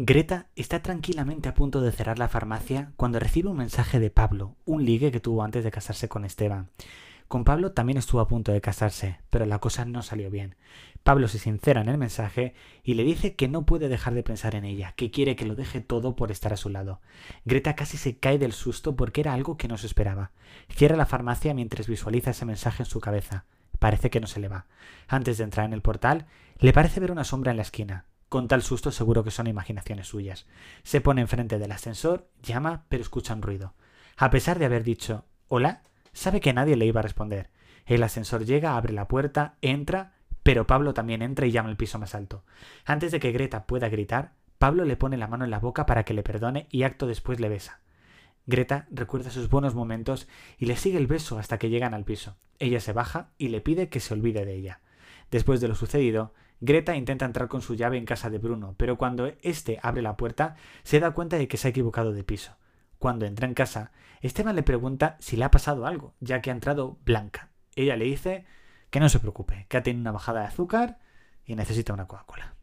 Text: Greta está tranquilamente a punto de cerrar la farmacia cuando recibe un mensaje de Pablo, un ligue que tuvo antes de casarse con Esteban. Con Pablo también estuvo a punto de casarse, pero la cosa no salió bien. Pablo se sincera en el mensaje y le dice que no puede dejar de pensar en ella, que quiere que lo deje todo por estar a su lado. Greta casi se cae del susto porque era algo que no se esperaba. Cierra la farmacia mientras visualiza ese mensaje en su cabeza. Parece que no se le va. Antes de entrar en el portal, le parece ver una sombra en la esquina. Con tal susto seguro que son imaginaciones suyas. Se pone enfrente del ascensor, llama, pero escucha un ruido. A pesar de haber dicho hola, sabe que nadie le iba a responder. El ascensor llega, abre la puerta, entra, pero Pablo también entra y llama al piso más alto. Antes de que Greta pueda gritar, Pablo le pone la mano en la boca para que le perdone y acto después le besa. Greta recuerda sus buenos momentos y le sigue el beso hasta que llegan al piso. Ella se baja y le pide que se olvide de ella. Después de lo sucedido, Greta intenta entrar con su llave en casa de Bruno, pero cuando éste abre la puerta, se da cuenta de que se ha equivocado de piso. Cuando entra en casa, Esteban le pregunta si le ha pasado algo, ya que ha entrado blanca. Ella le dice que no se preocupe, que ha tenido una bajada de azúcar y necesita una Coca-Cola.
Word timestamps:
Greta 0.00 0.46
está 0.54 0.80
tranquilamente 0.80 1.48
a 1.48 1.54
punto 1.54 1.80
de 1.80 1.90
cerrar 1.90 2.20
la 2.20 2.28
farmacia 2.28 2.92
cuando 2.94 3.18
recibe 3.18 3.48
un 3.48 3.56
mensaje 3.56 3.98
de 3.98 4.10
Pablo, 4.10 4.54
un 4.64 4.84
ligue 4.84 5.10
que 5.10 5.18
tuvo 5.18 5.42
antes 5.42 5.64
de 5.64 5.72
casarse 5.72 6.08
con 6.08 6.24
Esteban. 6.24 6.70
Con 7.26 7.42
Pablo 7.42 7.72
también 7.72 7.98
estuvo 7.98 8.20
a 8.20 8.28
punto 8.28 8.52
de 8.52 8.60
casarse, 8.60 9.18
pero 9.28 9.44
la 9.44 9.58
cosa 9.58 9.84
no 9.84 10.02
salió 10.02 10.30
bien. 10.30 10.54
Pablo 11.02 11.26
se 11.26 11.40
sincera 11.40 11.80
en 11.80 11.88
el 11.88 11.98
mensaje 11.98 12.54
y 12.84 12.94
le 12.94 13.02
dice 13.02 13.34
que 13.34 13.48
no 13.48 13.66
puede 13.66 13.88
dejar 13.88 14.14
de 14.14 14.22
pensar 14.22 14.54
en 14.54 14.64
ella, 14.64 14.92
que 14.92 15.10
quiere 15.10 15.34
que 15.34 15.46
lo 15.46 15.56
deje 15.56 15.80
todo 15.80 16.14
por 16.14 16.30
estar 16.30 16.52
a 16.52 16.56
su 16.56 16.68
lado. 16.68 17.00
Greta 17.44 17.74
casi 17.74 17.96
se 17.96 18.18
cae 18.18 18.38
del 18.38 18.52
susto 18.52 18.94
porque 18.94 19.22
era 19.22 19.34
algo 19.34 19.56
que 19.56 19.66
no 19.66 19.78
se 19.78 19.88
esperaba. 19.88 20.30
Cierra 20.70 20.94
la 20.94 21.06
farmacia 21.06 21.54
mientras 21.54 21.88
visualiza 21.88 22.30
ese 22.30 22.44
mensaje 22.44 22.84
en 22.84 22.88
su 22.88 23.00
cabeza. 23.00 23.46
Parece 23.80 24.10
que 24.10 24.20
no 24.20 24.28
se 24.28 24.38
le 24.38 24.46
va. 24.46 24.66
Antes 25.08 25.38
de 25.38 25.44
entrar 25.44 25.66
en 25.66 25.72
el 25.72 25.82
portal, 25.82 26.26
le 26.60 26.72
parece 26.72 27.00
ver 27.00 27.10
una 27.10 27.24
sombra 27.24 27.50
en 27.50 27.56
la 27.56 27.64
esquina. 27.64 28.04
Con 28.28 28.48
tal 28.48 28.62
susto 28.62 28.90
seguro 28.90 29.24
que 29.24 29.30
son 29.30 29.46
imaginaciones 29.46 30.08
suyas. 30.08 30.46
Se 30.82 31.00
pone 31.00 31.20
enfrente 31.20 31.58
del 31.58 31.72
ascensor, 31.72 32.28
llama, 32.42 32.84
pero 32.88 33.02
escucha 33.02 33.34
un 33.34 33.42
ruido. 33.42 33.74
A 34.16 34.30
pesar 34.30 34.58
de 34.58 34.66
haber 34.66 34.84
dicho 34.84 35.24
hola, 35.48 35.82
sabe 36.12 36.40
que 36.40 36.52
nadie 36.52 36.76
le 36.76 36.86
iba 36.86 37.00
a 37.00 37.02
responder. 37.02 37.50
El 37.86 38.02
ascensor 38.02 38.44
llega, 38.44 38.76
abre 38.76 38.92
la 38.92 39.08
puerta, 39.08 39.56
entra, 39.62 40.12
pero 40.42 40.66
Pablo 40.66 40.92
también 40.92 41.22
entra 41.22 41.46
y 41.46 41.52
llama 41.52 41.70
al 41.70 41.76
piso 41.76 41.98
más 41.98 42.14
alto. 42.14 42.44
Antes 42.84 43.12
de 43.12 43.20
que 43.20 43.32
Greta 43.32 43.66
pueda 43.66 43.88
gritar, 43.88 44.34
Pablo 44.58 44.84
le 44.84 44.96
pone 44.96 45.16
la 45.16 45.28
mano 45.28 45.44
en 45.44 45.50
la 45.50 45.58
boca 45.58 45.86
para 45.86 46.04
que 46.04 46.14
le 46.14 46.22
perdone 46.22 46.66
y 46.70 46.82
acto 46.82 47.06
después 47.06 47.40
le 47.40 47.48
besa. 47.48 47.80
Greta 48.46 48.86
recuerda 48.90 49.30
sus 49.30 49.48
buenos 49.48 49.74
momentos 49.74 50.26
y 50.58 50.66
le 50.66 50.76
sigue 50.76 50.98
el 50.98 51.06
beso 51.06 51.38
hasta 51.38 51.58
que 51.58 51.70
llegan 51.70 51.94
al 51.94 52.04
piso. 52.04 52.36
Ella 52.58 52.80
se 52.80 52.92
baja 52.92 53.30
y 53.38 53.48
le 53.48 53.60
pide 53.60 53.88
que 53.88 54.00
se 54.00 54.14
olvide 54.14 54.44
de 54.44 54.54
ella. 54.54 54.80
Después 55.30 55.60
de 55.60 55.68
lo 55.68 55.74
sucedido, 55.74 56.34
Greta 56.60 56.96
intenta 56.96 57.24
entrar 57.24 57.48
con 57.48 57.62
su 57.62 57.74
llave 57.74 57.98
en 57.98 58.04
casa 58.04 58.30
de 58.30 58.38
Bruno, 58.38 58.74
pero 58.76 58.98
cuando 58.98 59.32
éste 59.42 59.78
abre 59.82 60.02
la 60.02 60.16
puerta, 60.16 60.56
se 60.82 60.98
da 60.98 61.12
cuenta 61.12 61.38
de 61.38 61.46
que 61.46 61.56
se 61.56 61.68
ha 61.68 61.70
equivocado 61.70 62.12
de 62.12 62.24
piso. 62.24 62.56
Cuando 62.98 63.26
entra 63.26 63.46
en 63.46 63.54
casa, 63.54 63.92
Esteban 64.20 64.56
le 64.56 64.64
pregunta 64.64 65.16
si 65.20 65.36
le 65.36 65.44
ha 65.44 65.50
pasado 65.50 65.86
algo, 65.86 66.14
ya 66.18 66.40
que 66.40 66.50
ha 66.50 66.52
entrado 66.54 66.98
blanca. 67.04 67.50
Ella 67.76 67.96
le 67.96 68.06
dice 68.06 68.44
que 68.90 68.98
no 68.98 69.08
se 69.08 69.20
preocupe, 69.20 69.66
que 69.68 69.76
ha 69.76 69.82
tenido 69.82 70.00
una 70.00 70.12
bajada 70.12 70.40
de 70.40 70.46
azúcar 70.46 70.98
y 71.44 71.54
necesita 71.54 71.92
una 71.92 72.08
Coca-Cola. 72.08 72.57